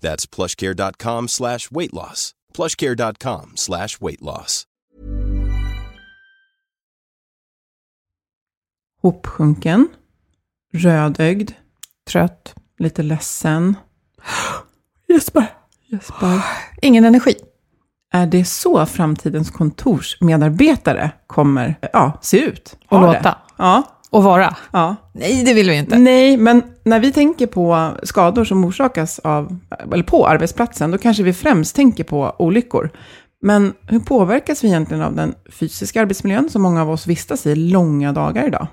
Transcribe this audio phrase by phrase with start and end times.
[0.00, 2.32] That's plushcare.com slash weight loss.
[2.54, 4.64] plushcare.com slash weight loss.
[9.02, 9.88] Hopsjunken,
[10.72, 11.50] rödögd,
[12.10, 13.76] trött, lite ledsen.
[15.08, 15.46] Gäspar,
[15.86, 16.44] gäspar.
[16.82, 17.34] Ingen energi.
[18.12, 22.76] Är det så framtidens kontorsmedarbetare kommer ja, se ut?
[22.88, 23.22] Och låta.
[23.22, 23.36] Det?
[23.56, 24.56] Ja, Och vara.
[24.72, 24.96] ja.
[25.12, 25.98] Nej, det vill vi inte.
[25.98, 29.58] Nej, men när vi tänker på skador som orsakas av,
[29.92, 32.90] eller på arbetsplatsen, då kanske vi främst tänker på olyckor.
[33.42, 37.54] Men hur påverkas vi egentligen av den fysiska arbetsmiljön som många av oss vistas i
[37.54, 38.66] långa dagar idag?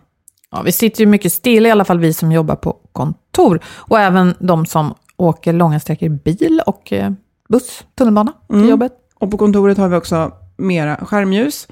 [0.52, 3.60] Ja, vi sitter ju mycket still, i alla fall vi som jobbar på kontor.
[3.68, 7.12] Och även de som åker långa sträckor bil och eh,
[7.50, 8.70] buss, tunnelbana till Mm.
[8.70, 8.92] jobbet.
[9.20, 11.68] Och på kontoret har vi också mera skärmljus,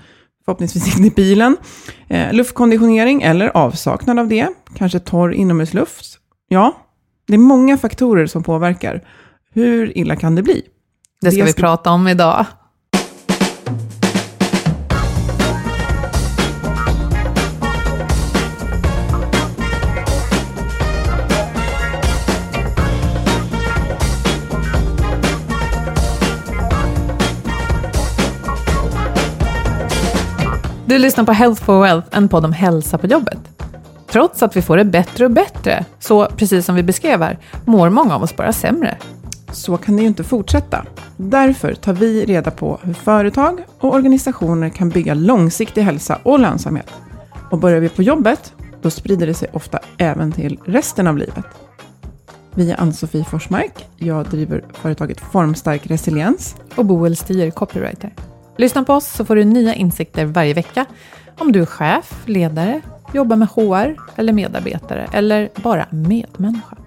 [0.46, 1.57] förhoppningsvis inte i bilen,
[2.07, 6.18] eh, luftkonditionering eller avsaknad av det, kanske torr inomhusluft.
[6.47, 6.75] Ja,
[7.28, 9.07] det är många faktorer som påverkar.
[9.53, 10.62] Hur illa kan det bli?
[11.22, 12.46] Det ska vi prata om idag.
[30.91, 33.40] Du lyssnar på Health for Wealth, en podd om hälsa på jobbet.
[34.07, 37.90] Trots att vi får det bättre och bättre, så precis som vi beskrev här, mår
[37.90, 38.97] många av oss bara sämre.
[39.51, 40.85] Så kan det ju inte fortsätta.
[41.18, 46.91] Därför tar vi reda på hur företag och organisationer kan bygga långsiktig hälsa och lönsamhet.
[47.51, 51.46] Och börjar vi på jobbet, då sprider det sig ofta även till resten av livet.
[52.56, 53.88] Vi är Ann-Sofie Forsmark.
[53.97, 56.56] Jag driver företaget Formstark Resiliens.
[56.75, 58.13] och Boel Stier, copywriter.
[58.61, 60.85] Lyssna på oss så får du nya insikter varje vecka.
[61.38, 62.81] Om du är chef, ledare,
[63.13, 66.77] jobbar med HR eller medarbetare eller bara medmänniska.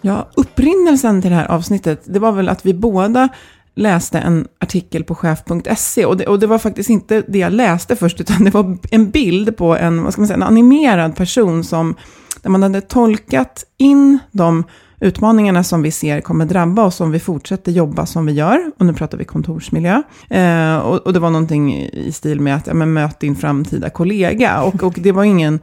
[0.00, 3.28] Ja, upprinnelsen till det här avsnittet, det var väl att vi båda
[3.74, 7.96] läste en artikel på chef.se och det, och det var faktiskt inte det jag läste
[7.96, 11.64] först, utan det var en bild på en, vad ska man säga, en animerad person
[11.64, 11.94] som,
[12.42, 14.64] där man hade tolkat in de
[15.00, 18.70] utmaningarna som vi ser kommer drabba oss om vi fortsätter jobba som vi gör.
[18.78, 20.02] Och nu pratar vi kontorsmiljö.
[20.30, 23.90] Eh, och, och det var någonting i stil med att, ja, men möt din framtida
[23.90, 24.62] kollega.
[24.62, 25.60] Och, och det var ingen,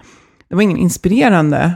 [0.50, 1.74] det var ingen inspirerande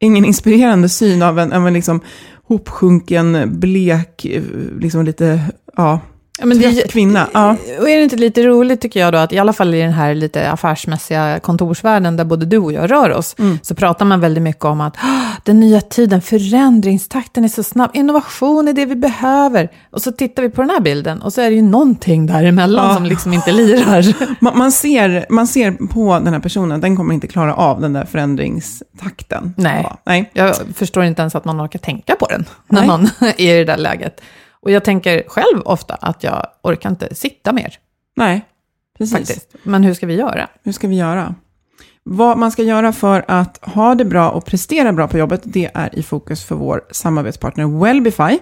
[0.00, 2.00] ingen inspirerande syn av en, en liksom
[2.44, 4.42] hopsjunken, blek, eh,
[4.80, 5.40] liksom lite,
[5.76, 6.00] ja,
[6.38, 7.28] Ja, men det- trött kvinna.
[7.34, 7.56] Ja.
[7.80, 9.92] Och är det inte lite roligt tycker jag då att i alla fall i den
[9.92, 14.42] här lite affärsmässiga kontorsvärlden där både du och jag rör oss, så pratar man väldigt
[14.42, 18.96] mycket om att "Ah, den nya tiden, förändringstakten är så snabb, innovation är det vi
[18.96, 19.68] behöver.
[19.90, 22.88] Och så tittar vi på den här bilden och så är det ju någonting däremellan
[22.88, 22.94] Ja.
[22.94, 24.06] som liksom inte lirar.
[24.44, 27.92] Man, man, ser, man ser på den här personen, den kommer inte klara av den
[27.92, 29.54] där förändringstakten.
[29.56, 29.80] Nej.
[29.84, 30.30] Ja, nej.
[30.32, 32.86] Jag förstår inte ens att man orkar tänka på den när Nej.
[32.88, 33.08] man
[33.38, 34.20] är i det där läget.
[34.68, 37.78] Och jag tänker själv ofta att jag orkar inte sitta mer,
[38.16, 38.44] nej,
[38.98, 39.16] precis.
[39.16, 39.54] faktiskt.
[39.62, 40.48] Men hur ska vi göra?
[40.62, 41.34] Hur ska vi göra?
[42.02, 45.70] Vad man ska göra för att ha det bra och prestera bra på jobbet, det
[45.74, 48.38] är i fokus för vår samarbetspartner Wellbify.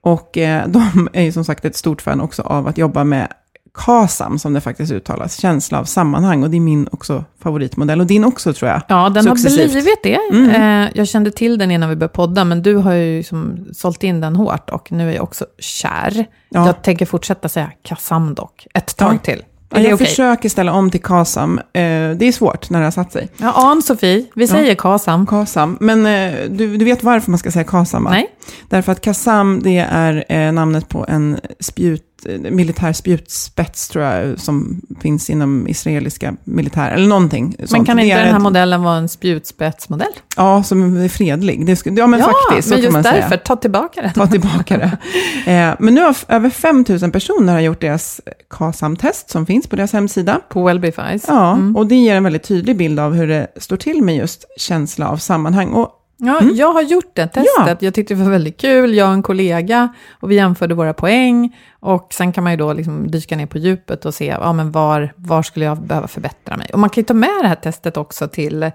[0.00, 3.32] Och eh, de är ju som sagt ett stort fan också av att jobba med
[3.76, 6.42] KASAM, som det faktiskt uttalas, känsla av sammanhang.
[6.42, 8.80] Och det är min också favoritmodell, och din också tror jag.
[8.88, 9.60] Ja, den Successivt.
[9.60, 10.18] har blivit det.
[10.32, 10.82] Mm.
[10.84, 14.02] Eh, jag kände till den innan vi började podda, men du har ju som sålt
[14.02, 16.26] in den hårt och nu är jag också kär.
[16.48, 16.66] Ja.
[16.66, 19.18] Jag tänker fortsätta säga Kassam dock, ett tag Ja.
[19.18, 19.42] till.
[19.70, 20.06] Ja, jag okej?
[20.06, 21.58] försöker ställa om till KASAM.
[21.58, 23.28] Eh, det är svårt när det har satt sig.
[23.36, 25.26] Ja, Ann-Sofie, vi säger Kasam.
[25.26, 25.76] KASAM.
[25.80, 28.10] Men eh, du, du vet varför man ska säga KASAM, va?
[28.10, 28.26] Nej?
[28.68, 34.40] Därför att Kassam, det är eh, namnet på en spjut, eh, militär spjutspets, tror jag,
[34.40, 37.86] som finns inom israeliska militär, eller någonting Men sånt.
[37.86, 40.12] kan Det inte den här ett- modellen vara en spjutspetsmodell?
[40.36, 41.66] Ja, som är fredlig.
[41.66, 43.40] Det skulle, ja, men faktiskt, så men kan man just därför, säga.
[43.44, 44.12] ta tillbaka den.
[44.12, 44.96] Ta tillbaka det.
[45.52, 48.20] Eh, men nu har över 5 000 personer har gjort deras
[48.50, 50.40] KASAM-test, som finns på deras hemsida.
[50.48, 51.24] På Wellbefies.
[51.28, 51.76] Ja, Mm.
[51.76, 55.08] och det ger en väldigt tydlig bild av hur det står till med just känsla
[55.08, 55.68] av sammanhang.
[55.68, 57.82] Och Ja, jag har gjort det testet.
[57.82, 58.94] Jag tyckte det var väldigt kul.
[58.94, 59.88] Jag och en kollega,
[60.20, 61.56] och vi jämförde våra poäng.
[61.80, 64.72] Och sen kan man ju då liksom dyka ner på djupet och se, ja, men
[64.72, 66.70] var, var skulle jag behöva förbättra mig?
[66.72, 68.70] Och man kan ju ta med det här testet också till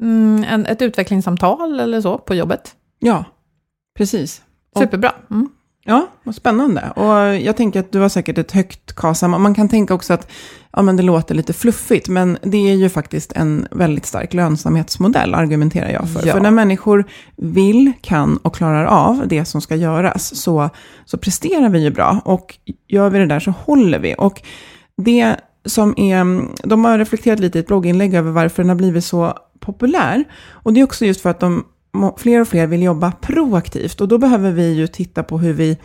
[0.00, 2.74] mm, en, ett utvecklingssamtal eller så på jobbet.
[2.98, 3.24] ja,
[3.96, 4.42] precis.
[4.78, 5.12] Superbra.
[5.30, 5.48] Mm.
[5.88, 6.90] Ja, vad spännande.
[6.96, 9.30] Och jag tänker att du har säkert ett högt KASAM.
[9.30, 10.30] Man kan tänka också att
[10.72, 15.34] ja, men det låter lite fluffigt, men det är ju faktiskt en väldigt stark lönsamhetsmodell,
[15.34, 16.26] argumenterar jag för.
[16.26, 16.32] Ja.
[16.32, 17.04] För när människor
[17.36, 20.70] vill, kan och klarar av det som ska göras, så,
[21.04, 22.20] så presterar vi ju bra.
[22.24, 24.14] Och gör vi det där så håller vi.
[24.18, 24.42] Och
[24.96, 29.04] det som är, de har reflekterat lite i ett blogginlägg över varför den har blivit
[29.04, 30.24] så populär.
[30.50, 31.64] Och det är också just för att de,
[32.16, 34.00] fler och fler vill jobba proaktivt.
[34.00, 35.78] Och då behöver vi ju titta på hur vi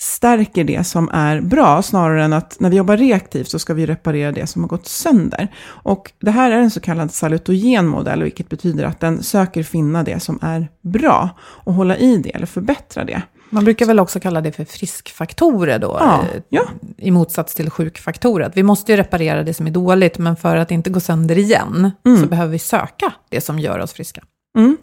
[0.00, 3.86] stärker det som är bra, snarare än att när vi jobbar reaktivt så ska vi
[3.86, 5.48] reparera det som har gått sönder.
[5.66, 10.02] Och det här är en så kallad salutogen modell, vilket betyder att den söker finna
[10.02, 13.22] det som är bra och hålla i det eller förbättra det.
[13.50, 16.62] Man brukar väl också kalla det för friskfaktorer då, Ja, eh, ja.
[16.96, 18.46] i motsats till sjukfaktorer.
[18.46, 21.38] Att Vi måste ju reparera det som är dåligt, men för att inte gå sönder
[21.38, 24.22] igen, så behöver vi söka det som gör oss friska.
[24.58, 24.76] Mm,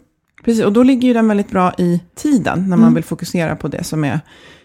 [0.44, 3.68] precis, och då ligger ju den väldigt bra i tiden, när man vill fokusera på
[3.68, 4.20] det som är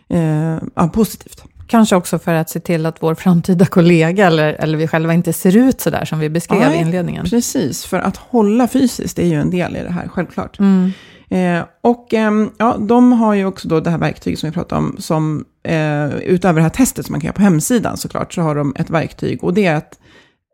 [0.10, 1.44] eh, ja, positivt.
[1.68, 5.34] Kanske också för att se till att vår framtida kollega, eller, eller vi själva, inte
[5.34, 7.26] ser ut så där som vi beskrev Nej, i inledningen.
[7.26, 10.60] Precis, för att hålla fysiskt är ju en del i det här, självklart.
[10.60, 10.92] Mm.
[11.30, 14.82] Eh, och ehm, ja, de har ju också då det här verktyget som vi pratade
[14.82, 18.42] om, som eh, utöver det här testet som man kan göra på hemsidan såklart, så
[18.42, 19.44] har de ett verktyg.
[19.44, 20.00] Och det är ett,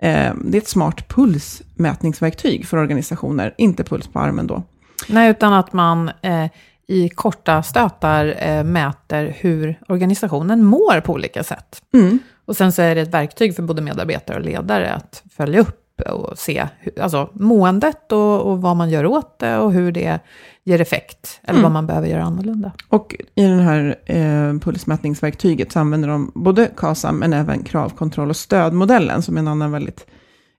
[0.01, 4.63] eh, det är ett smart pulsmätningsverktyg för organisationer, inte puls på armen då.
[5.09, 6.45] Nej, utan att man eh,
[6.87, 11.81] i korta stötar eh, mäter hur organisationen mår på olika sätt.
[11.93, 12.19] Mm.
[12.45, 16.01] Och sen så är det ett verktyg för både medarbetare och ledare att följa upp
[16.01, 20.19] och se hur, alltså, måendet och, och vad man gör åt det och hur det
[20.63, 22.71] ger effekt, eller vad man behöver göra annorlunda.
[22.89, 28.35] Och i den här eh, pulsmätningsverktyget så använder de både KASAM men även kravkontroll och
[28.35, 30.05] stödmodellen som är en annan väldigt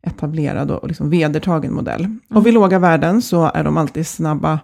[0.03, 2.17] etablerad och liksom vedertagen modell.
[2.35, 4.61] Och vid låga värden så är de alltid snabba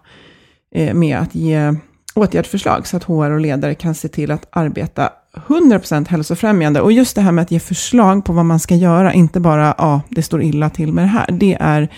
[0.74, 1.74] eh, med att ge
[2.14, 5.10] åtgärdsförslag så att HR och ledare kan se till att arbeta
[5.46, 6.80] 100% hälsofrämjande.
[6.80, 9.74] Och just det här med att ge förslag på vad man ska göra, inte bara
[9.78, 11.30] ja, det står illa till med det här.
[11.32, 11.88] Det är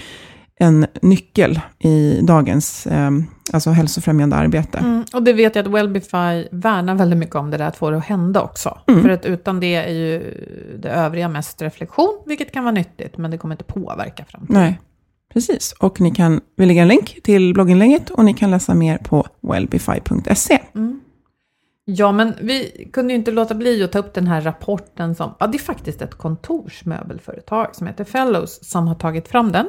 [0.60, 3.10] en nyckel i dagens eh,
[3.54, 4.78] alltså hälsofrämjande arbete.
[4.78, 7.90] Mm, och det vet jag att Wellbify värnar väldigt mycket om det där att få
[7.90, 8.78] det att hända också.
[8.86, 9.02] Mm.
[9.02, 10.18] För att utan det är ju
[10.78, 14.62] det övriga mest reflektion, vilket kan vara nyttigt, men det kommer inte påverka framtiden.
[14.62, 14.80] Nej,
[15.32, 15.74] precis.
[15.78, 19.26] Och ni kan, vi lägger en länk till blogginlägget och ni kan läsa mer på
[19.40, 20.58] wellbify.se.
[21.90, 25.34] Ja, men vi kunde ju inte låta bli att ta upp den här rapporten som,
[25.40, 29.66] ja det är faktiskt ett kontorsmöbelföretag som heter Fellows som har tagit fram den.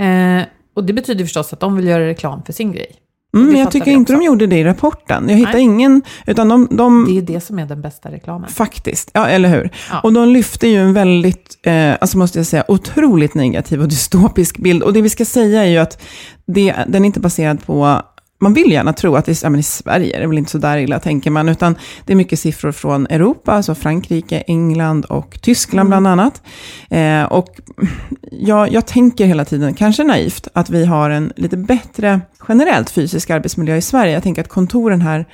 [0.00, 2.96] Eh, och det betyder förstås att de vill göra reklam för sin grej.
[3.34, 5.28] Mm, jag tycker inte de gjorde det i rapporten.
[5.28, 5.62] Jag hittar Nej.
[5.62, 8.50] ingen, utan de, de Det är det som är den bästa reklamen.
[8.50, 9.70] Faktiskt, ja eller hur?
[9.90, 10.00] Ja.
[10.00, 14.58] Och de lyfter ju en väldigt, eh, alltså måste jag säga, otroligt negativ och dystopisk
[14.58, 14.82] bild.
[14.82, 16.02] Och det vi ska säga är ju att
[16.46, 18.02] det, den är inte baserad på,
[18.40, 20.50] man vill gärna tro att det är, ja, men i Sverige är det väl inte
[20.50, 25.04] så där illa tänker man, utan det är mycket siffror från Europa, alltså Frankrike, England
[25.04, 26.42] och Tyskland bland annat.
[26.90, 27.60] Eh, och
[28.32, 33.30] jag, jag tänker hela tiden, kanske naivt, att vi har en lite bättre generellt fysisk
[33.30, 34.12] arbetsmiljö i Sverige.
[34.12, 35.24] Jag tänker att kontoren här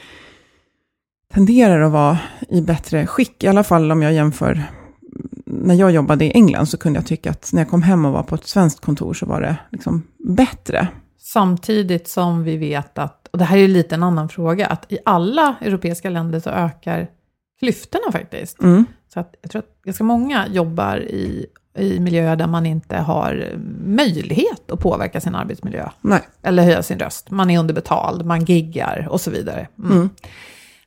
[1.35, 4.63] tenderar att vara i bättre skick, i alla fall om jag jämför
[5.47, 8.13] när jag jobbade i England så kunde jag tycka att när jag kom hem och
[8.13, 10.89] var på ett svenskt kontor så var det liksom bättre.
[11.33, 14.92] Samtidigt som vi vet att, och det här är ju lite en annan fråga, att
[14.92, 17.11] i alla europeiska länder så ökar
[17.59, 18.62] klyftorna faktiskt.
[18.62, 18.85] Mm.
[19.14, 21.47] Så att jag tror att ganska många jobbar i,
[21.78, 23.52] i miljöer där man inte har
[23.87, 25.88] möjlighet att påverka sin arbetsmiljö.
[26.00, 26.21] Nej.
[26.42, 27.30] Eller höja sin röst.
[27.30, 29.68] Man är underbetald, man giggar och så vidare.
[29.78, 29.92] Mm.
[29.92, 30.11] Mm.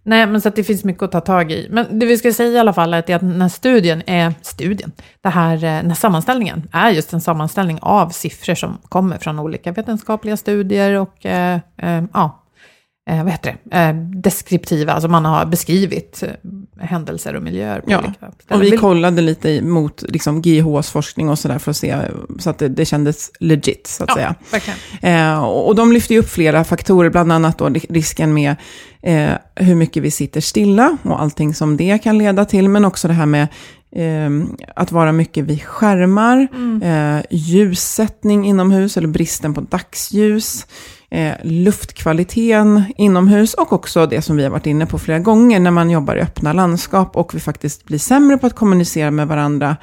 [0.10, 1.68] Nej, men så att det finns mycket att ta tag i.
[1.72, 4.92] Men det vi ska säga i alla fall är att den här studien är, studien,
[5.22, 9.39] det här, eh, den här sammanställningen är just en sammanställning av siffror som kommer från
[9.39, 12.44] olika vetenskapliga studier och eh, eh, ja,
[13.10, 16.30] eh, vad heter det, eh, deskriptiva, alltså man har beskrivit eh,
[16.86, 18.62] händelser och miljöer på Ja, olika Och ställen.
[18.63, 21.96] vi Vill- kollade lite mot liksom, GIHs forskning och sådär för att se,
[22.39, 24.36] så att det, det kändes legit, så att säga.
[24.39, 24.80] Ja, verkligen.
[25.34, 28.56] Eh, och och de lyfter ju upp flera faktorer, bland annat då ri- risken med
[29.01, 33.08] eh, hur mycket vi sitter stilla och allting som det kan leda till, men också
[33.08, 33.48] det här med
[33.96, 34.30] eh,
[34.75, 36.48] att vara mycket vid skärmar,
[36.84, 40.68] eh, ljussättning inomhus eller bristen på dagsljus,
[41.10, 45.72] eh, luftkvaliteten inomhus och också det som vi har varit inne på flera gånger när
[45.72, 49.78] man jobbar i öppna landskap och vi faktiskt blir sämre på att kommunicera med varandra.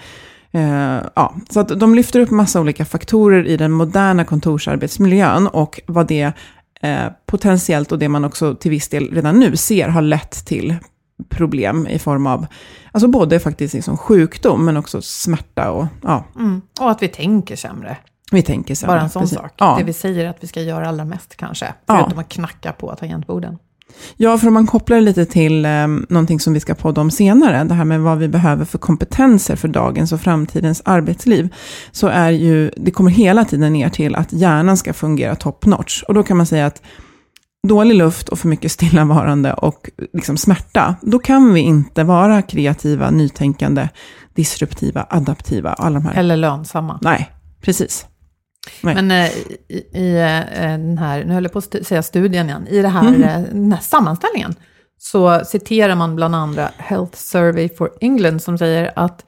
[0.53, 5.81] Eh, ja, så att de lyfter upp massa olika faktorer i den moderna kontorsarbetsmiljön och
[5.87, 6.33] vad det
[6.81, 10.77] eh, potentiellt och det man också till viss del redan nu ser har lett till
[11.29, 12.47] problem i form av,
[12.93, 16.63] alltså både faktiskt liksom sjukdom men också smärta och ja, Mm.
[16.81, 17.97] Och att vi tänker sämre
[18.33, 18.87] vi tänker så.
[18.87, 19.39] Bara en sån precis.
[19.39, 19.53] sak.
[19.57, 19.77] Ja.
[19.79, 21.75] Det vi säger att vi ska göra allra mest kanske.
[21.87, 21.99] Ja.
[21.99, 23.59] Förutom att knacka på tangentborden.
[24.17, 27.65] Ja, för om man kopplar lite till eh, någonting som vi ska podda om senare,
[27.65, 31.55] det här med vad vi behöver för kompetenser för dagens och framtidens arbetsliv,
[31.93, 36.03] så är ju, det kommer hela tiden ner till att hjärnan ska fungera top notch.
[36.03, 36.83] Och då kan man säga att
[37.69, 43.11] dålig luft och för mycket stillavarande och liksom smärta, då kan vi inte vara kreativa,
[43.11, 43.89] nytänkande,
[44.35, 46.15] disruptiva, adaptiva, alla de här.
[46.15, 46.99] Eller lönsamma.
[47.03, 47.31] Nej,
[47.61, 48.07] precis.
[48.83, 48.95] Nej.
[48.95, 49.31] Men eh,
[49.69, 52.89] i, i eh, den här, nu höll jag på att säga studien igen, i det
[52.89, 53.23] här, Mm.
[53.23, 54.55] eh, den här sammanställningen
[54.99, 59.25] så citerar man bland andra Health Survey for England som säger att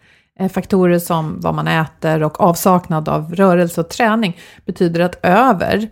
[0.53, 4.37] faktorer som vad man äter och avsaknad av rörelse och träning
[4.67, 5.89] betyder att över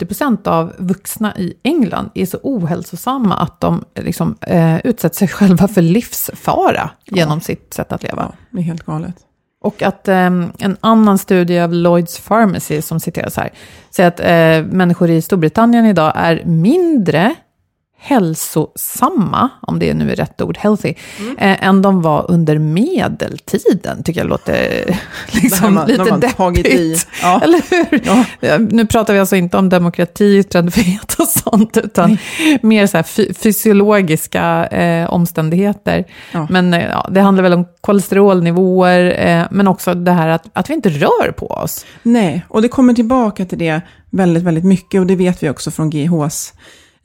[0.00, 5.68] 80% av vuxna i England är så ohälsosamma att de liksom, eh, utsätter sig själva
[5.68, 8.22] för livsfara genom sitt sätt att leva.
[8.30, 9.14] Ja, det är helt galet.
[9.66, 10.16] Och att eh,
[10.58, 13.52] en annan studie av Lloyds Pharmacy som citeras här,
[13.90, 17.34] säger att eh, människor i Storbritannien idag är mindre
[17.98, 21.38] hälsosamma, om det nu är rätt ord, healthy, Mm.
[21.38, 24.02] eh, än de var under medeltiden.
[24.02, 25.00] Tycker jag låter här
[25.42, 27.08] liksom man- lite man deppigt.
[27.22, 27.40] Ja.
[27.44, 28.00] Eller hur?
[28.40, 28.58] Ja.
[28.58, 32.18] Nu pratar vi alltså inte om demokrati, yttrandefrihet och sånt, utan
[32.62, 36.04] mer så här fy- fysiologiska eh, omständigheter.
[36.32, 36.46] Ja.
[36.50, 40.70] Men eh, ja, det handlar väl om kolesterolnivåer, eh, men också det här att, att
[40.70, 41.86] vi inte rör på oss.
[42.02, 45.00] Nej, och det kommer tillbaka till det väldigt, väldigt mycket.
[45.00, 46.52] Och det vet vi också från GHs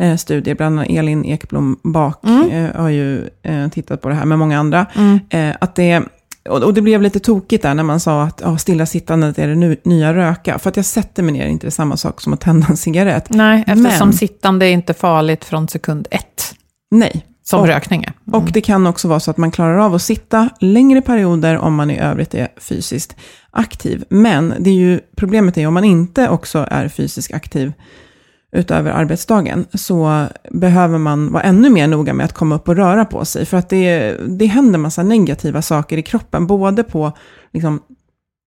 [0.01, 0.55] eh, studier.
[0.55, 4.59] Bland annat Elin Ekblom Bak eh, har ju eh, tittat på det här med många
[4.59, 4.85] andra.
[5.29, 6.01] Eh, att det,
[6.49, 9.77] och, det blev lite tokigt där när man sa att oh, stillasittandet är det nu,
[9.83, 10.59] nya röka.
[10.59, 13.29] För att jag sätter mig ner är inte samma sak som att tända en cigarett.
[13.29, 16.55] Nej, eftersom Men- sittande är inte farligt från sekund ett,
[16.91, 17.25] Nej.
[17.43, 18.13] som Och- rökning är.
[18.37, 21.75] Och det kan också vara så att man klarar av att sitta längre perioder om
[21.75, 23.15] man i övrigt är fysiskt
[23.51, 24.03] aktiv.
[24.09, 27.73] Men det är ju, problemet är ju om man inte också är fysiskt aktiv
[28.51, 33.05] utöver arbetsdagen så behöver man vara ännu mer noga med att komma upp och röra
[33.05, 33.45] på sig.
[33.45, 37.11] För att det, det händer massa negativa saker i kroppen, både på
[37.53, 37.81] liksom,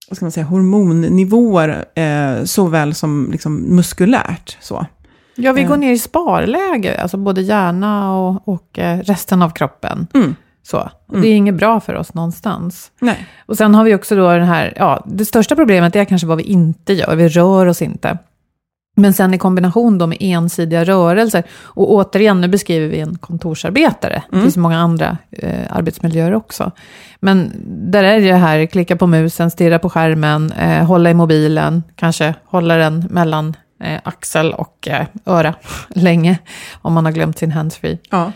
[0.08, 4.56] vad ska man säga, hormonnivåer eh, såväl som liksom, muskulärt.
[4.60, 4.86] Så.
[5.36, 5.68] Ja, vi Eh.
[5.68, 10.06] går ner i sparläge, alltså både hjärna och, och eh, resten av kroppen.
[10.14, 10.34] Mm.
[10.62, 10.90] Så.
[11.06, 12.90] Och Det är inget bra för oss någonstans.
[13.00, 13.26] Nej.
[13.46, 16.36] Och sen har vi också då den här, ja, det största problemet är kanske vad
[16.38, 18.18] vi inte gör, vi rör oss inte.
[18.94, 24.22] Men sen i kombination då med ensidiga rörelser, och återigen, nu beskriver vi en kontorsarbetare,
[24.30, 26.72] det finns många andra eh, arbetsmiljöer också.
[27.20, 27.52] Men
[27.92, 32.34] där är det här, klicka på musen, stirra på skärmen, eh, hålla i mobilen, kanske
[32.44, 35.54] hålla den mellan eh, axel och eh, öra
[35.88, 36.38] länge,
[36.82, 37.98] om man har glömt sin handsfree.
[38.10, 38.32] Ja.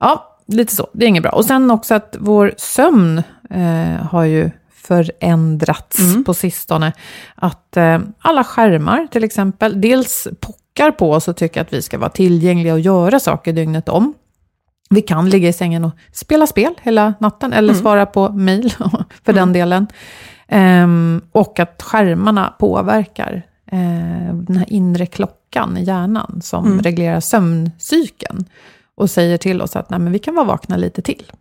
[0.00, 0.86] Ja, lite så.
[0.92, 1.32] Det är inget bra.
[1.32, 4.50] Och sen också att vår sömn eh, har ju
[4.86, 6.92] förändrats på sistone.
[7.34, 11.98] Att eh, alla skärmar till exempel, dels pockar på oss och tycker att vi ska
[11.98, 14.14] vara tillgängliga och göra saker dygnet om.
[14.90, 18.72] Vi kan ligga i sängen och spela spel hela natten, eller svara på mejl
[19.24, 19.86] för den delen.
[20.48, 28.44] Ehm, och att skärmarna påverkar eh, den här inre klockan i hjärnan som reglerar sömncykeln
[28.94, 31.32] och säger till oss att Nej, men vi kan vara vakna lite till.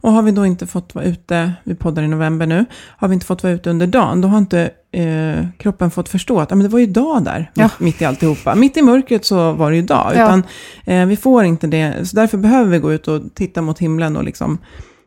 [0.00, 2.64] Och har vi då inte fått vara ute, vi poddar i november nu,
[2.98, 6.40] har vi inte fått vara ute under dagen, då har inte eh, kroppen fått förstå
[6.40, 7.62] att men det var ju dag där, Ja.
[7.64, 8.54] mitt, mitt i alltihopa.
[8.54, 10.24] Mitt i mörkret så var det ju dag, Ja.
[10.24, 10.42] utan
[10.84, 12.08] eh, vi får inte det.
[12.08, 14.58] Så därför behöver vi gå ut och titta mot himlen och liksom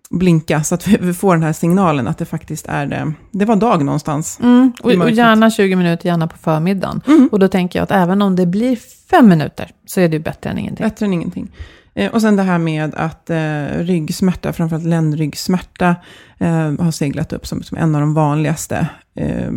[0.09, 3.13] blinka, så att vi, vi får den här signalen att det faktiskt är det.
[3.31, 4.39] Det var dag någonstans.
[4.41, 4.71] Mm.
[4.83, 7.01] Och, och gärna 20 minuter, gärna på förmiddagen.
[7.31, 8.77] Och då tänker jag att även om det blir
[9.11, 10.83] fem minuter så är det ju bättre än ingenting.
[10.83, 11.51] Bättre än ingenting.
[11.99, 15.95] Eh, och sen det här med att eh, ryggsmärta, framförallt ländryggsmärta,
[16.37, 19.51] eh, har seglat upp som, som en av de vanligaste eh,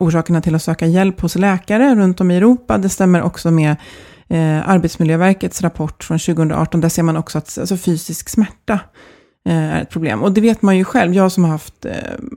[0.00, 2.78] orsakerna till att söka hjälp hos läkare runt om i Europa.
[2.78, 3.76] Det stämmer också med
[4.28, 6.80] eh, Arbetsmiljöverkets rapport från 2018.
[6.80, 8.80] Där ser man också att alltså, fysisk smärta
[9.48, 10.22] eh, är ett problem.
[10.22, 11.92] Och det vet man ju själv, jag som har haft eh,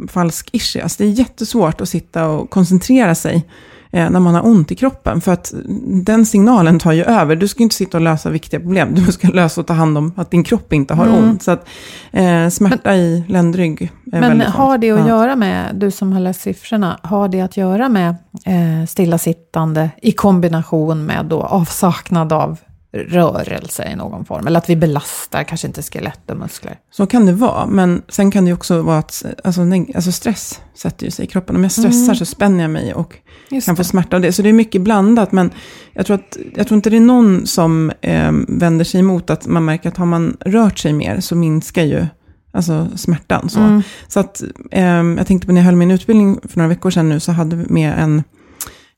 [0.07, 0.97] falsk ischias.
[0.97, 3.47] Det är jättesvårt att sitta och koncentrera sig
[3.91, 5.21] när man har ont i kroppen.
[5.21, 5.53] För att
[5.87, 7.35] den signalen tar ju över.
[7.35, 8.89] Du ska inte sitta och lösa viktiga problem.
[8.95, 11.23] Du ska lösa och ta hand om att din kropp inte har Mm.
[11.23, 11.43] ont.
[11.43, 11.67] Så att
[12.11, 15.07] eh, smärta i ländrygg är Men har det att Ja.
[15.07, 18.09] göra med, du som har läst siffrorna, har det att göra med
[18.45, 22.57] eh, stillasittande i kombination med då avsaknad av
[22.93, 24.47] rörelse i någon form?
[24.47, 26.77] Eller att vi belastar kanske inte skelett och muskler?
[26.91, 29.61] Så kan det vara, men sen kan det också vara att alltså,
[29.95, 31.55] alltså stress sätter ju sig i kroppen.
[31.55, 33.15] Om jag stressar så spänner jag mig och
[33.51, 33.55] Mm.
[33.57, 33.87] Just kan få det.
[33.87, 34.31] smärta av det.
[34.33, 35.51] Så det är mycket blandat, men
[35.93, 39.47] jag tror, att, jag tror inte det är någon som eh, vänder sig emot att
[39.47, 42.05] man märker att har man rört sig mer så minskar ju
[42.51, 43.49] alltså, smärtan.
[43.49, 43.81] Så, Mm.
[44.07, 47.09] så att, eh, jag tänkte på när jag höll min utbildning för några veckor sedan
[47.09, 48.23] nu, så hade vi med en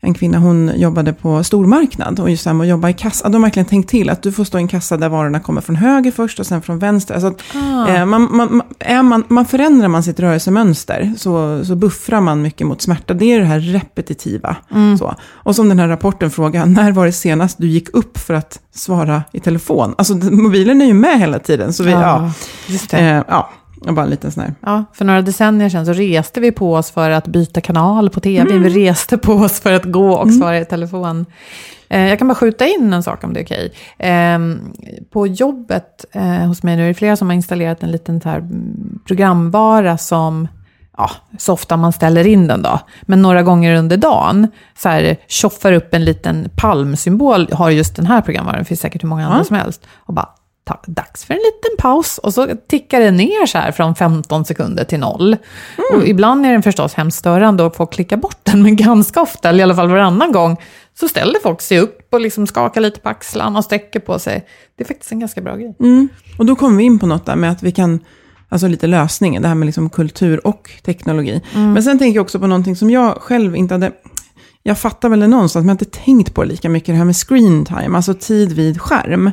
[0.03, 3.29] en kvinna, hon jobbade på stormarknad och just det här med att jobba i kassa,
[3.29, 5.61] de har verkligen tänkt till att du får stå i en kassa där varorna kommer
[5.61, 7.13] från höger först och sen från vänster.
[7.13, 7.87] Alltså att, Ah.
[7.87, 12.67] eh, man, man, är man, man förändrar man sitt rörelsemönster så, så buffrar man mycket
[12.67, 13.13] mot smärta.
[13.13, 14.55] Det är det här repetitiva.
[14.71, 14.97] Mm.
[14.97, 15.15] Så.
[15.31, 18.59] Och som den här rapporten frågar, när var det senast du gick upp för att
[18.75, 19.95] svara i telefon?
[19.97, 21.73] Alltså mobilen är ju med hela tiden.
[21.73, 22.31] Så vi, ja,
[22.67, 22.97] just det.
[22.97, 23.49] eh, ja,
[23.91, 24.53] bara en liten sån här.
[24.61, 28.19] Ja, för några decennier sedan så reste vi på oss för att byta kanal på
[28.19, 28.57] tv.
[28.57, 31.25] Vi reste på oss för att gå och svara i telefon.
[31.89, 33.73] Eh, jag kan bara skjuta in en sak om det är okej.
[33.97, 34.39] Eh,
[35.11, 38.37] på jobbet eh, hos mig nu är det flera som har installerat en liten här,
[38.37, 40.47] mm, programvara som
[40.97, 42.79] Ja, så ofta man ställer in den då.
[43.01, 44.47] Men några gånger under dagen
[44.77, 49.03] så här tjoffar upp en liten palmsymbol, har just den här programvaran, det finns säkert
[49.03, 49.43] hur många andra Ja.
[49.43, 49.87] som helst.
[49.95, 50.29] Och bara,
[50.63, 52.17] ta, dags för en liten paus.
[52.17, 55.37] Och så tickar det ner så här från 15 sekunder till noll.
[55.93, 59.49] Och ibland är den förstås hemskt störande och folk klickar bort den, men ganska ofta,
[59.49, 60.57] eller i alla fall varannan gång,
[60.99, 64.45] så ställer folk sig upp och liksom skakar lite på axlarna och sträcker på sig.
[64.75, 65.75] Det är faktiskt en ganska bra grej.
[65.79, 66.09] Mm.
[66.37, 67.99] Och då kommer vi in på något där med att vi kan,
[68.49, 71.41] alltså lite lösningen, det här med liksom kultur och teknologi.
[71.53, 73.91] Men sen tänker jag också på någonting som jag själv inte hade,
[74.63, 77.05] jag fattar väl det någonstans, men jag har inte tänkt på lika mycket, det här
[77.05, 79.31] med screen time, alltså tid vid skärm.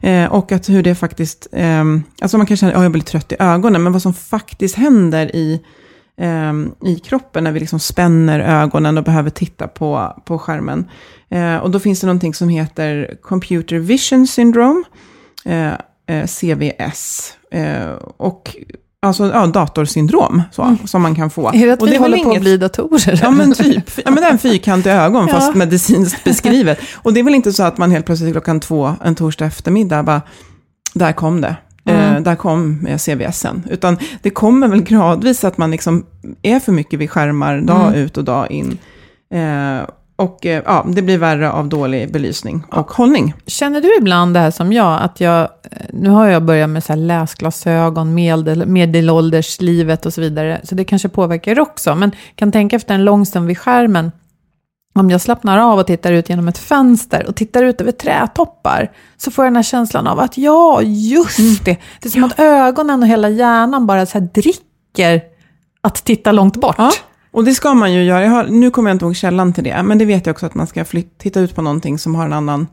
[0.00, 3.32] Eh, och att hur det faktiskt, ehm, alltså man kan känna, att jag blir trött
[3.32, 5.60] i ögonen, men vad som faktiskt händer i,
[6.18, 10.88] ehm, i kroppen när vi liksom spänner ögonen och behöver titta på, på skärmen.
[11.28, 14.82] Eh, och då finns det någonting som heter Computer Vision Syndrome,
[15.44, 15.72] eh,
[16.06, 17.32] eh, CVS.
[17.50, 18.56] Eh, och
[19.06, 21.48] alltså ja, datorsyndrom så, som man kan få.
[21.48, 21.62] Mm.
[21.62, 23.20] Är det att och vi håller på att inget- bli datorer?
[23.22, 23.90] Ja men typ.
[24.04, 26.78] Ja men det är en fyrkantig ögon fast medicinskt beskrivet.
[26.94, 30.02] Och det är väl inte så att man helt plötsligt klockan två en torsdag eftermiddag
[30.02, 30.22] bara,
[30.94, 31.56] där kom det.
[31.86, 33.62] Eh, där kom eh, CVSen.
[33.70, 36.06] Utan det kommer väl gradvis att man liksom
[36.42, 38.78] är för mycket vid skärmar dag ut och dag in.
[39.34, 39.78] Eh,
[40.16, 43.34] och eh, ja, det blir värre av dålig belysning och hållning.
[43.46, 45.48] Känner du ibland det här som jag, att jag, eh,
[45.92, 50.84] nu har jag börjat med så här läsglasögon, medel, medelålderslivet och så vidare, så det
[50.84, 54.12] kanske påverkar också, men kan tänka efter en lång stund vid skärmen,
[54.94, 58.90] om jag slappnar av och tittar ut genom ett fönster och tittar ut över trädtoppar,
[59.16, 62.40] så får jag den här känslan av att ja, just det, det är som att
[62.40, 65.22] ögonen och hela hjärnan bara så dricker
[65.80, 66.74] att titta långt bort.
[66.78, 66.92] Ja,
[67.34, 68.28] och det ska man ju göra.
[68.28, 70.54] Har, nu kommer jag inte ihåg källan till det, men det vet jag också att
[70.54, 72.66] man ska flyt, titta ut på någonting som har en annan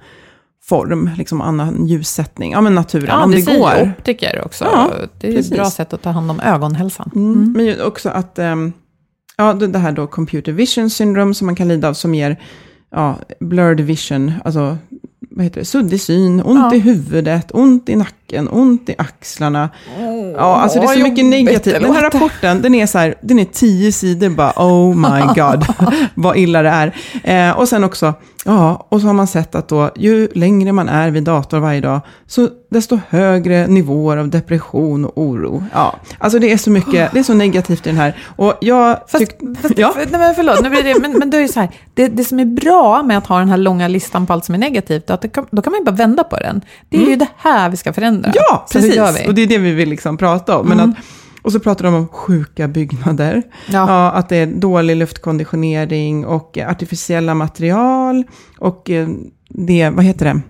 [0.63, 2.51] form, liksom annan ljussättning.
[2.51, 3.91] Ja, men naturen, Ja, om det, det, säger går.
[3.99, 4.65] optiker också.
[4.65, 5.51] Ja, det är precis.
[5.51, 7.11] ett bra sätt att ta hand om ögonhälsan.
[7.15, 7.51] Mm.
[7.57, 8.73] Men ju också att, ehm,
[9.37, 12.37] ja, det det här då computer vision syndrome som man kan lida av, som ger
[12.91, 14.77] ja, blurred vision, alltså
[15.31, 16.75] vad heter det, suddig syn, ont Ja.
[16.75, 19.69] i huvudet, ont i nacken, ont i axlarna.
[20.37, 21.63] ja, alltså det är så vad mycket negativt.
[21.73, 25.21] det Den här rapporten, den är så här, den är tio sidor bara, oh my
[25.35, 25.65] god,
[26.15, 26.95] vad illa det är.
[27.23, 28.13] Eh, och sen också,
[28.45, 31.81] ja, och så har man sett att då, ju längre man är vid dator varje
[31.81, 35.63] dag, så desto högre nivåer av depression och oro.
[35.73, 38.15] Ja, alltså det är så mycket, det är så negativt i den här.
[38.35, 39.91] Och jag Fast, tyck- fast, ja.
[39.93, 42.07] för, nej men förlåt, nu blir det, men, men då är det så här, det,
[42.07, 44.59] det som är bra med att ha den här långa listan på allt som är
[44.59, 46.61] negativt, att det kan, då kan man ju bara vända på den.
[46.89, 48.20] Det är ju det här vi ska förändra.
[48.29, 48.35] Mm.
[48.49, 49.27] Ja, Så precis.
[49.27, 50.67] Och det är det vi vill liksom prata om.
[50.67, 50.89] Men att,
[51.41, 53.43] och så pratar de om sjuka byggnader.
[53.71, 54.11] Ja.
[54.11, 58.23] att det är dålig luftkonditionering och artificiella material.
[58.59, 59.07] Och eh,
[59.49, 60.41] det, vad heter det?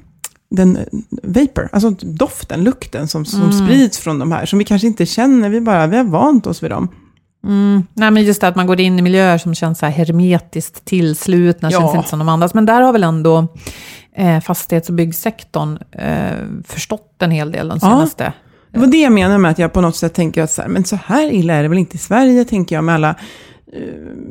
[0.49, 0.83] Den eh,
[1.23, 3.51] vapor, alltså doften, lukten som, som Mm.
[3.53, 4.45] sprids från de här.
[4.45, 6.87] Som vi kanske inte känner, vi bara, vi har vant oss vid dem.
[7.43, 7.83] Mm.
[7.93, 10.85] Nej, men just det att man går in i miljöer som känns så här hermetiskt
[10.85, 11.79] tillslutna, Ja.
[11.79, 12.53] känns inte som de andras.
[12.53, 13.47] Men där har väl ändå
[14.15, 17.87] eh, fastighets och byggsektorn eh, förstått en hel del de Ja.
[17.89, 18.33] senaste...
[18.73, 20.69] Det var det jag menar med att jag på något sätt tänker att så här,
[20.69, 23.15] men så här illa är det väl inte i Sverige, tänker jag med alla eh,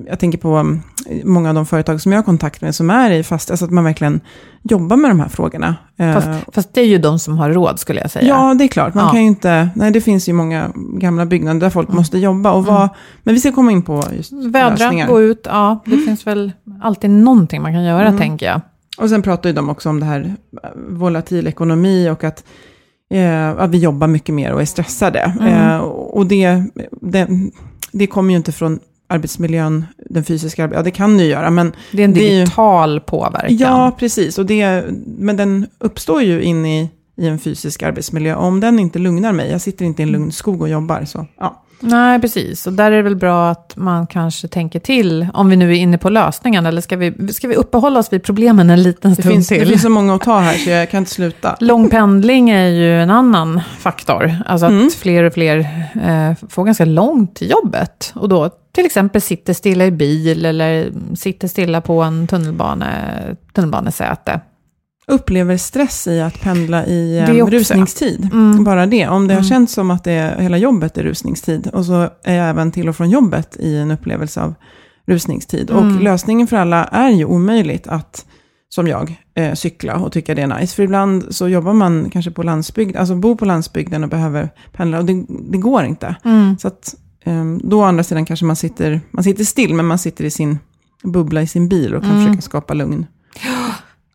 [0.06, 0.80] jag tänker på mm,
[1.24, 3.70] många av de företag som jag har kontakt med som är i fast, alltså att
[3.70, 4.20] man verkligen
[4.62, 5.74] jobbar med de här frågorna.
[5.98, 8.28] Eh, Fast, fast det är ju de som har råd, skulle jag säga.
[8.28, 8.94] Ja, det är klart.
[8.94, 9.10] Man Ja.
[9.10, 9.68] kan ju inte...
[9.74, 12.52] Nej, det finns ju många gamla byggnader där folk måste jobba.
[12.52, 12.88] Och vad,
[13.22, 15.06] Men vi ska komma in på just Vädra, lösningar.
[15.08, 15.82] gå ut, ja.
[15.86, 18.60] Det finns väl alltid någonting man kan göra, tänker jag.
[18.98, 22.44] Och sen pratar ju de också om det här eh, volatil ekonomi och att,
[23.14, 25.34] eh, att vi jobbar mycket mer och är stressade.
[25.46, 26.62] Eh, och det,
[27.00, 27.28] det,
[27.92, 28.78] det kommer ju inte från
[29.10, 30.78] arbetsmiljön, den fysiska arbetsmiljön.
[30.80, 31.72] Ja, det kan ju göra, men...
[31.92, 33.56] Det är en Det är ju- digital påverkan.
[33.56, 34.38] Ja, precis.
[34.38, 34.84] Och det,
[35.18, 38.34] men den uppstår ju in i, i en fysisk arbetsmiljö.
[38.34, 41.04] Och om den inte lugnar mig, jag sitter inte i en lugn skog och jobbar,
[41.04, 41.62] så ja.
[41.80, 42.66] Nej, precis.
[42.66, 45.76] Och där är det väl bra att man kanske tänker till, om vi nu är
[45.76, 49.22] inne på lösningen, eller ska vi, ska vi uppehålla oss vid problemen en liten Det
[49.22, 49.60] stund finns, till?
[49.60, 51.56] det finns så många att ta här, så jag kan inte sluta.
[51.60, 54.34] Lång pendling är ju en annan faktor.
[54.46, 55.58] Alltså att fler och fler
[56.04, 58.12] eh, får ganska långt till jobbet.
[58.14, 62.86] Och då till exempel sitter stilla i bil eller sitter stilla på en tunnelbane,
[63.54, 64.40] tunnelbanesäte.
[65.10, 67.46] Upplever stress i att pendla i eh, också.
[67.56, 68.28] rusningstid.
[68.32, 68.64] Mm.
[68.64, 69.08] Bara det.
[69.08, 69.48] Om det har Mm.
[69.48, 72.96] känts som att det, hela jobbet är rusningstid och så är jag även till och
[72.96, 74.54] från jobbet i en upplevelse av
[75.06, 75.70] rusningstid.
[75.70, 75.96] Mm.
[75.96, 78.26] Och lösningen för alla är ju omöjligt att,
[78.68, 80.76] som jag, eh, cykla och tycka det är nice.
[80.76, 84.98] För ibland så jobbar man kanske på landsbygd, alltså bor på landsbygden och behöver pendla
[84.98, 86.16] och det, det går inte.
[86.24, 86.58] Mm.
[86.58, 86.94] Så att
[87.24, 90.30] eh, då å andra sidan kanske man sitter, man sitter still, men man sitter i
[90.30, 90.58] sin
[91.04, 92.24] bubbla i sin bil och kan Mm.
[92.26, 93.06] försöka skapa lugn.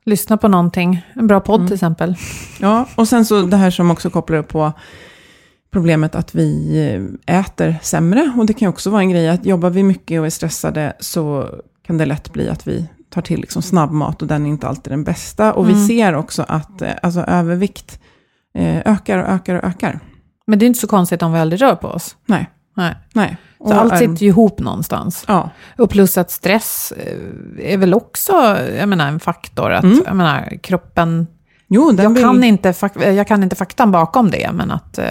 [0.05, 1.67] Lyssna på någonting, en bra podd Mm.
[1.67, 2.15] till exempel.
[2.59, 4.73] Ja, och sen så det här som också kopplar upp på
[5.71, 6.77] problemet att vi
[7.27, 8.33] eh, äter sämre.
[8.37, 11.49] Och det kan också vara en grej att jobbar vi mycket och är stressade så
[11.87, 14.93] kan det lätt bli att vi tar till liksom snabbmat och den är inte alltid
[14.93, 15.53] den bästa.
[15.53, 15.77] Och Mm.
[15.77, 17.99] vi ser också att eh, alltså, övervikt
[18.57, 19.99] eh, ökar och ökar och ökar.
[20.47, 22.15] Men det är inte så konstigt om vi aldrig rör på oss.
[22.25, 22.95] Nej, Nej.
[23.13, 23.37] nej.
[23.67, 25.23] Så Och, allt sitter ju ihop någonstans.
[25.27, 29.71] Ja, Och plus att stress eh, är väl också jag menar, en faktor.
[29.71, 30.03] Att, Mm.
[30.05, 31.27] jag menar, kroppen...
[31.67, 32.23] jo, Jag vill...
[32.23, 35.05] kan, inte, jag kan inte faktan bakom det, men att eh,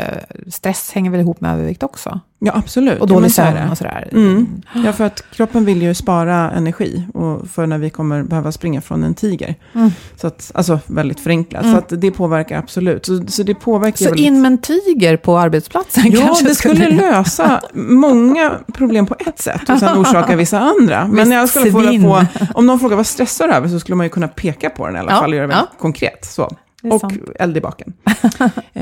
[0.48, 2.20] stress hänger väl ihop med övervikt också.
[2.38, 3.00] Ja, absolut.
[3.00, 3.68] Och Ja, dålig sömn det.
[3.70, 4.08] och sådär.
[4.12, 4.62] Mm.
[4.84, 8.80] Ja, för att kroppen vill ju spara energi och för när vi kommer behöva springa
[8.80, 9.54] från en tiger.
[9.74, 9.90] Mm.
[10.16, 11.62] Så att, alltså väldigt förenklat.
[11.62, 11.74] Mm.
[11.74, 13.06] Så att det påverkar absolut.
[13.06, 14.26] Så, så det påverkar Så väldigt...
[14.26, 19.38] in med en tiger på arbetsplatsen Ja, kanske det skulle lösa många problem på ett
[19.40, 21.06] sätt och sen orsaka vissa andra.
[21.12, 21.70] Men jag skulle
[22.00, 24.86] få, om någon frågar vad stressar du över så skulle man ju kunna peka på
[24.86, 25.66] den i alla Ja, fall och göra det ja.
[25.78, 26.24] konkret.
[26.24, 26.56] Så.
[26.92, 27.14] Och sant.
[27.38, 27.92] eld i baken.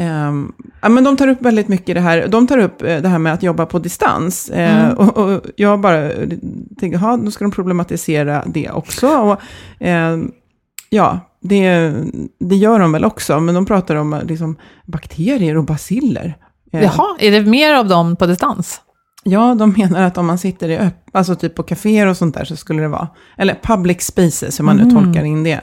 [0.84, 2.26] Ja, men de tar upp väldigt mycket det här.
[2.28, 4.48] De tar upp eh, det här med att jobba på distans.
[4.50, 4.96] Eh, Mm.
[4.98, 6.08] och, och jag bara
[6.80, 9.08] tänker, ja, då ska de problematisera det också.
[9.08, 9.40] Och,
[9.80, 10.30] ehm,
[10.90, 11.94] ja, det,
[12.40, 13.40] det gör de väl också.
[13.40, 16.36] Men de pratar om eh, liksom, bakterier och baciller.
[16.72, 18.80] Eh, Jaha, är det mer av dem på distans?
[19.24, 22.34] Ja, de menar att om man sitter i öpp, alltså typ på kaféer och sånt
[22.34, 24.94] där så skulle det vara, eller public spaces, hur man nu Mhm.
[24.94, 25.60] tolkar in det.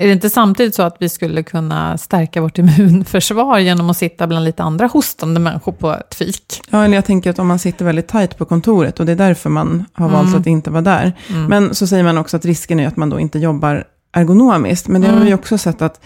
[0.00, 4.26] Är det inte samtidigt så att vi skulle kunna stärka vårt immunförsvar genom att sitta
[4.26, 6.60] bland lite andra hostande människor på ett fik?
[6.70, 9.16] Ja, eller jag tänker att om man sitter väldigt tajt på kontoret och det är
[9.16, 10.40] därför man har valt Mm.
[10.40, 11.12] att inte vara där.
[11.30, 11.44] Mm.
[11.46, 14.88] Men så säger man också att risken är att man då inte jobbar ergonomiskt.
[14.88, 15.26] Men det har Mm.
[15.26, 16.00] vi också sett att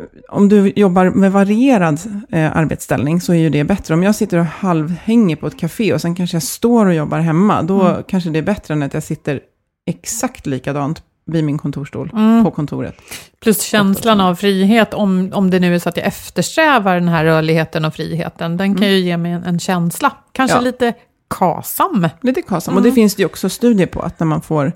[0.00, 2.00] eh, om du jobbar med varierad
[2.32, 3.94] eh, arbetsställning så är ju det bättre.
[3.94, 7.18] Om jag sitter och halvhänger på ett café och sen kanske jag står och jobbar
[7.18, 8.02] hemma, då Mm.
[8.08, 9.40] kanske det är bättre än att jag sitter
[9.86, 12.44] exakt likadant vid min kontorstol Mm.
[12.44, 12.94] på kontoret.
[13.40, 17.24] Plus känslan av frihet, om, om det nu är så att jag eftersträvar den här
[17.24, 20.12] rörligheten och friheten, den kan ju ge mig en, en känsla.
[20.32, 20.64] Kanske Mm.
[20.64, 20.70] Ja.
[20.70, 20.94] lite
[21.38, 22.08] kasam.
[22.22, 22.72] Lite kasam.
[22.72, 22.82] Mm.
[22.82, 24.72] Och det finns det ju också studier på, att när man får,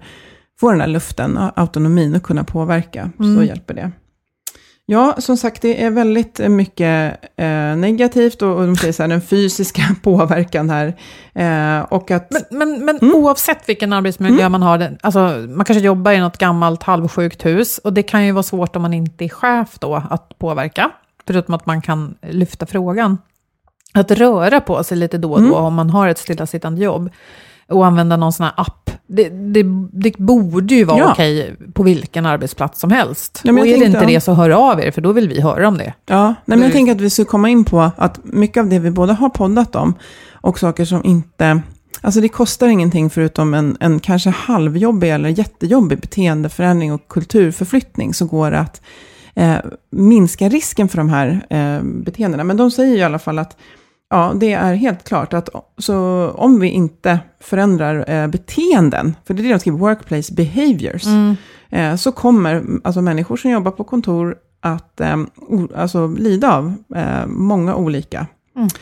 [0.61, 3.46] får den här luften, autonomin och kunna påverka, så Mm.
[3.46, 3.90] hjälper det.
[4.90, 9.03] Ja, som sagt, det är väldigt eh, mycket eh, negativt och, och de säger så
[9.03, 10.87] här, den fysiska påverkan här.
[11.35, 12.31] Eh, och att...
[12.31, 13.14] Men, men, men Mm.
[13.14, 17.92] oavsett vilken arbetsmiljö man har, alltså, man kanske jobbar i något gammalt halvsjukt hus, och
[17.92, 20.90] det kan ju vara svårt om man inte är chef då, att påverka,
[21.27, 23.18] förutom att man kan lyfta frågan.
[23.94, 25.64] Att röra på sig lite då och då, Mm.
[25.64, 27.11] om man har ett stillasittande jobb,
[27.68, 28.90] och använda någon sån här app.
[29.11, 31.12] Det, det, det borde ju vara Ja.
[31.12, 33.40] okej på vilken arbetsplats som helst.
[33.44, 35.68] Ja, och är det inte det så hör av er, för då vill vi höra
[35.68, 35.94] om det.
[36.07, 38.79] Ja, nej, men jag tänker att vi ska komma in på att mycket av det
[38.79, 39.94] vi båda har poddat om,
[40.33, 41.62] och saker som inte...
[42.01, 48.27] Alltså det kostar ingenting förutom en, en kanske halvjobbig eller jättejobbig beteendeförändring och kulturförflyttning, så
[48.27, 48.81] går det att
[49.35, 49.57] eh,
[49.90, 52.44] minska risken för de här eh, beteendena.
[52.44, 53.57] Men de säger i alla fall att
[54.11, 59.42] Ja, det är helt klart att så om vi inte förändrar eh, beteenden, för det
[59.42, 61.37] är det de skriver, workplace behaviors, Mm.
[61.71, 66.75] eh, så kommer alltså människor som jobbar på kontor att eh, o, alltså, lida av
[66.97, 68.27] eh, många olika.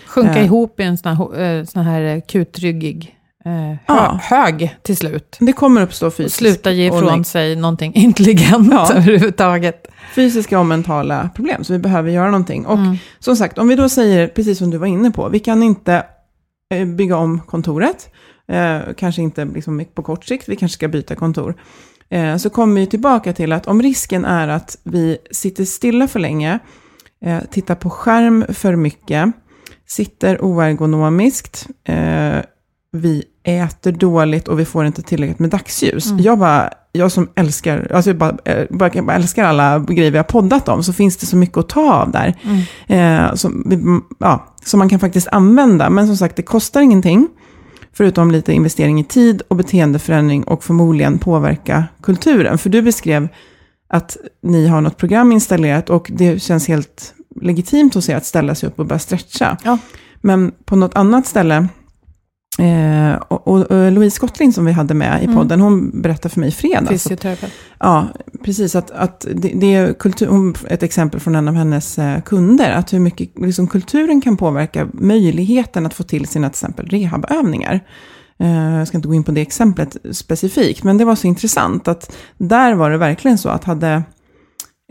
[0.06, 0.44] Sjunka Eh.
[0.44, 3.15] ihop i en sån här, eh, sån här kutryggig
[3.46, 4.18] eh, Ja.
[4.22, 5.36] hög till slut.
[5.40, 8.92] Det kommer uppstå Och fysisk sluta ge ifrån sig någonting intelligent Ja.
[8.92, 9.86] överhuvudtaget.
[10.14, 12.66] fysiska och mentala problem, så vi behöver göra någonting.
[12.66, 12.96] Och Mm.
[13.18, 16.04] som sagt, om vi då säger, precis som du var inne på, vi kan inte
[16.74, 18.08] eh, bygga om kontoret,
[18.48, 21.54] eh, kanske inte liksom på kort sikt, vi kanske ska byta kontor.
[22.10, 26.20] Eh, så kommer vi tillbaka till att om risken är att vi sitter stilla för
[26.20, 26.58] länge,
[27.24, 29.32] eh, tittar på skärm för mycket,
[29.86, 32.38] sitter oergonomiskt, eh,
[32.96, 36.10] vi äter dåligt och vi får inte tillräckligt med dagsljus.
[36.18, 40.10] Jag, bara, jag som älskar, alltså jag bara, eh, bara, jag bara älskar alla grejer
[40.10, 42.34] vi har poddat om, så finns det så mycket att ta av där.
[42.86, 45.90] Eh, som, vi- ja, som man kan faktiskt använda.
[45.90, 47.28] Men som sagt, det kostar ingenting.
[47.92, 52.58] Förutom lite investering i tid och beteendeförändring och förmodligen påverka kulturen.
[52.58, 53.28] För du beskrev
[53.88, 58.54] att ni har något program installerat och det känns helt legitimt hos er att ställa
[58.54, 59.56] sig upp och börja stretcha.
[59.64, 59.78] Ja.
[60.20, 61.68] Men på något annat ställe,
[62.58, 66.40] eh, och, och, och Louise Gottlind som vi hade med i podden, hon berättade för
[66.40, 66.88] mig i fredags.
[66.88, 67.52] Fysioterapeut.
[67.78, 68.06] Ja,
[68.44, 68.74] precis.
[68.76, 72.92] Att, att det, det är kultur, ett exempel från en av hennes eh, kunder, att
[72.92, 77.80] hur mycket liksom, kulturen kan påverka möjligheten att få till sina till exempel rehabövningar.
[78.38, 81.88] Eh, jag ska inte gå in på det exemplet specifikt, men det var så intressant
[81.88, 84.02] att där var det verkligen så att hade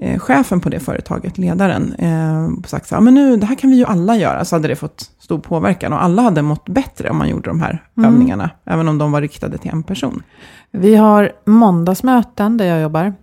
[0.01, 3.69] eh, chefen på det företaget, ledaren, eh, sagt så här, men nu, det här kan
[3.69, 5.93] vi ju alla göra, så hade det fått stor påverkan.
[5.93, 9.21] Och alla hade mått bättre om man gjorde de här övningarna, även om de var
[9.21, 10.23] riktade till en person.
[10.71, 13.13] Vi har måndagsmöten där jag jobbar.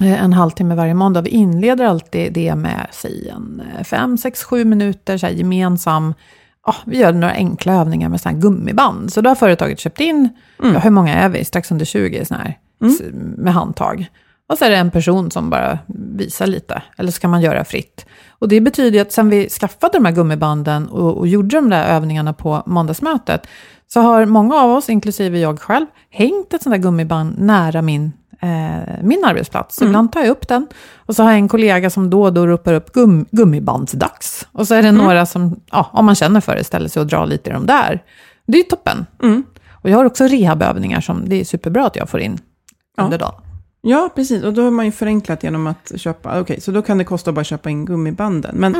[0.00, 1.20] Eh, En halvtimme varje måndag.
[1.22, 6.14] Vi inleder alltid det med, säg en eh, fem, sex, sju minuter så här gemensam.
[6.66, 9.12] Ja, vi gör några enkla övningar med sån här gummiband.
[9.12, 10.28] Så då har företaget köpt in,
[10.74, 11.44] ja, hur många är vi?
[11.44, 13.00] Strax under 20 såna här, s-
[13.36, 14.06] med handtag.
[14.48, 15.78] Och så är det en person som bara
[16.16, 18.06] visar lite, eller så kan man göra fritt.
[18.38, 21.84] Och det betyder att sen vi skaffade de här gummibanden och, och gjorde de där
[21.84, 23.46] övningarna på måndagsmötet,
[23.88, 28.12] så har många av oss, inklusive jag själv, hängt ett sånt där gummiband nära min,
[28.40, 29.76] eh, min arbetsplats.
[29.76, 32.32] Så Ibland tar jag upp den och så har jag en kollega som då och
[32.32, 34.48] då ropar upp gum, gummibandsdags.
[34.52, 37.06] Och så är det några som, ja, om man känner för det, ställer sig och
[37.06, 38.02] drar lite i de där.
[38.46, 39.06] Det är ju toppen.
[39.82, 42.38] Och jag har också rehabövningar som det är superbra att jag får in
[42.98, 43.34] under dagen.
[43.88, 44.42] Ja, precis.
[44.42, 47.30] Och då har man ju förenklat genom att köpa, okej, så då kan det kosta
[47.30, 48.56] att bara köpa in gummibanden.
[48.56, 48.74] Men,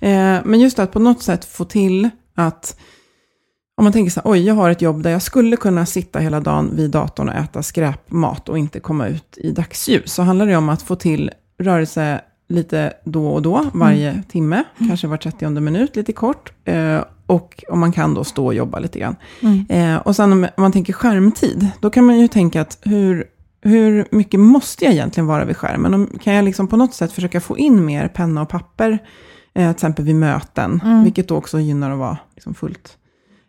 [0.00, 2.76] eh, men just att på något sätt få till att,
[3.76, 6.18] om man tänker så här, oj, jag har ett jobb där jag skulle kunna sitta
[6.18, 10.46] hela dagen vid datorn och äta skräpmat och inte komma ut i dagsljus, så handlar
[10.46, 15.60] det om att få till rörelse lite då och då, varje timme, kanske var 30
[15.60, 16.52] minut, lite kort.
[16.64, 19.16] Eh, och om man kan då stå och jobba lite grann.
[19.68, 23.24] Eh, och sen om man tänker skärmtid, då kan man ju tänka att hur,
[23.66, 25.94] hur mycket måste jag egentligen vara vid skärmen?
[25.94, 28.98] Om, kan jag liksom på något sätt försöka få in mer penna och papper,
[29.54, 32.96] eh, till exempel vid möten, vilket då också gynnar att vara liksom fullt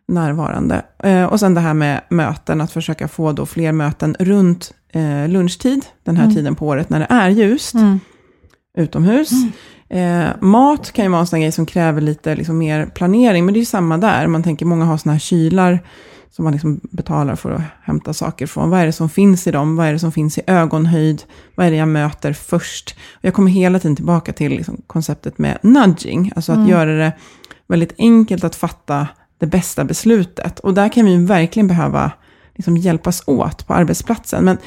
[0.08, 0.86] närvarande.
[1.04, 5.28] Eh, och sen det här med möten, att försöka få då fler möten runt eh,
[5.28, 7.76] lunchtid, den här tiden på året när det är ljust,
[8.78, 9.32] utomhus.
[9.90, 13.54] Eh, mat kan ju vara en sån grej som kräver lite liksom, mer planering, men
[13.54, 14.28] det är ju samma där.
[14.28, 15.80] Man tänker, många har såna här kylar
[16.30, 18.70] som man liksom betalar för att hämta saker från.
[18.70, 19.76] Vad är det som finns i dem?
[19.76, 21.24] Vad är det som finns i ögonhöjd?
[21.56, 22.96] Vad är det jag möter först?
[23.14, 27.12] Och jag kommer hela tiden tillbaka till liksom konceptet med nudging, alltså att göra det
[27.68, 30.60] väldigt enkelt att fatta det bästa beslutet.
[30.60, 32.12] Och där kan vi verkligen behöva
[32.56, 34.46] liksom hjälpas åt på arbetsplatsen.
[34.46, 34.58] Men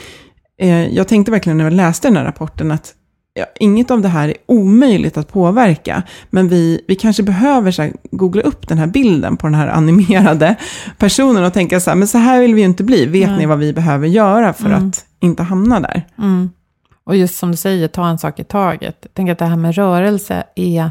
[0.59, 2.95] eh, jag tänkte verkligen när jag läste den här rapporten att
[3.35, 7.83] ja, inget av det här är omöjligt att påverka, men vi, vi kanske behöver så
[7.83, 10.57] här, googla upp den här bilden på den här animerade
[10.99, 13.07] personen och tänka så här, men så här vill vi ju inte bli.
[13.07, 16.07] Vet ni vad vi behöver göra för att inte hamna där?
[17.05, 19.07] Och just som du säger, ta en sak i taget.
[19.15, 20.91] Tänker att det här med rörelse är,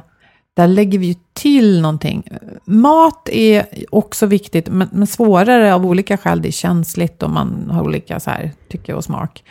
[0.59, 2.23] där lägger vi ju till någonting.
[2.65, 6.41] Mat är också viktigt, men, men svårare av olika skäl.
[6.41, 9.43] Det är känsligt och man har olika så här, tycke och smak.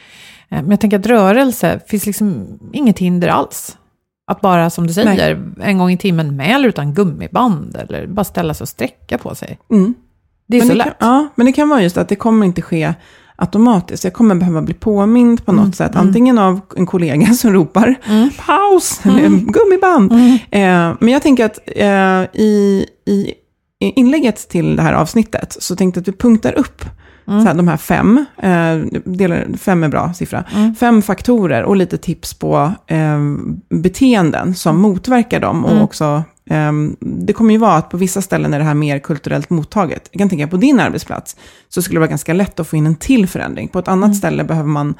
[0.48, 3.76] Eh, Men jag tänker att rörelse, finns liksom inget hinder alls.
[4.30, 8.24] Att bara, som du säger, en gång i timmen med eller utan gummiband, eller bara
[8.24, 9.58] ställa sig och sträcka på sig.
[9.70, 9.94] Mm.
[10.46, 10.98] Det är men så det lätt.
[10.98, 12.94] Kan, ja, men det kan vara just att det kommer inte ske
[13.38, 14.04] automatiskt.
[14.04, 15.96] Jag kommer behöva bli påmind på något Mm, sätt.
[15.96, 17.94] Antingen av en kollega som ropar
[18.46, 19.46] paus, eller Mm.
[19.52, 20.12] gummiband.
[20.50, 23.34] Eh, men jag tänker att eh, i, i
[23.80, 26.84] i inlägget till det här avsnittet så tänkte jag att vi punktar upp
[27.28, 30.44] Så här, de här fem, eh, delar, fem är bra siffra,
[30.80, 33.18] fem faktorer och lite tips på eh,
[33.70, 35.64] beteenden som motverkar dem.
[35.64, 38.98] Och också, eh, det kommer ju vara att på vissa ställen är det här mer
[38.98, 40.08] kulturellt mottaget.
[40.12, 41.36] Jag kan tänka på din arbetsplats,
[41.68, 43.68] så skulle det vara ganska lätt att få in en till förändring.
[43.68, 44.94] På ett annat ställe behöver man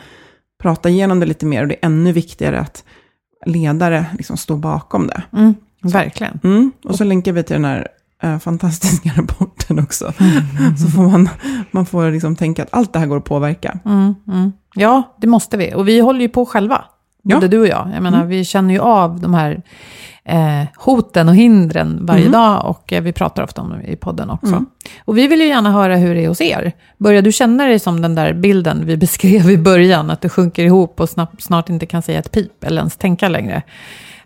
[0.62, 2.84] prata igenom det lite mer och det är ännu viktigare att
[3.46, 5.22] ledare liksom står bakom det.
[5.32, 6.40] Mm, verkligen.
[6.44, 6.72] Mm.
[6.84, 7.88] Och så länkar vi till den här
[8.22, 10.12] eh, fantastiska rapporten också.
[10.82, 11.28] Så får man,
[11.70, 13.78] man får liksom tänka att allt det här går att påverka.
[13.84, 14.52] Mm, mm.
[14.74, 15.74] Ja, det måste vi.
[15.74, 16.84] Och vi håller ju på själva,
[17.22, 17.36] Ja.
[17.36, 17.90] både du och jag.
[17.94, 19.62] Jag menar, vi känner ju av de här
[20.24, 22.32] eh, hoten och hindren varje Mm.
[22.32, 24.64] dag och eh, vi pratar ofta om dem i podden också.
[25.04, 26.72] Och vi vill ju gärna höra hur det är hos er.
[26.98, 30.64] Börjar du känna dig som den där bilden vi beskrev i början, att du sjunker
[30.64, 33.62] ihop och snart, snart inte kan säga ett pip eller ens tänka längre?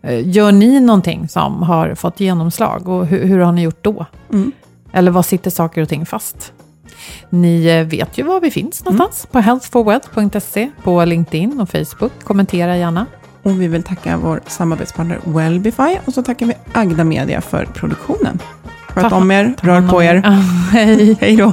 [0.02, 4.06] Eh, Gör ni någonting som har fått genomslag och hur, hur har ni gjort då?
[4.92, 6.52] Eller var sitter saker och ting fast?
[7.30, 9.26] Ni eh, vet ju var vi finns någonstans.
[9.32, 12.12] På healthforwealth.se, på LinkedIn och Facebook.
[12.24, 13.06] Kommentera gärna.
[13.42, 18.38] Och vi vill tacka vår samarbetspartner Wellbify och så tackar vi Agda Media för produktionen.
[18.88, 20.14] Sköt om er, rör på er.
[20.72, 21.16] hej.
[21.20, 21.52] Hej då.